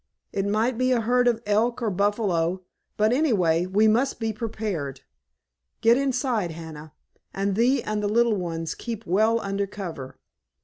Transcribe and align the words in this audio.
It 0.33 0.47
might 0.47 0.79
be 0.79 0.91
a 0.91 0.99
herd 1.01 1.27
of 1.27 1.43
elk 1.45 1.79
or 1.79 1.91
buffalo, 1.91 2.63
but 2.97 3.13
anyway, 3.13 3.67
we 3.67 3.87
must 3.87 4.19
be 4.19 4.33
prepared. 4.33 5.01
Get 5.81 5.95
inside, 5.95 6.49
Hannah, 6.49 6.93
and 7.35 7.53
thee 7.53 7.83
and 7.83 8.01
the 8.01 8.07
little 8.09 8.35
ones 8.35 8.73
keep 8.73 9.05
well 9.05 9.39
under 9.41 9.67
cover." 9.67 10.17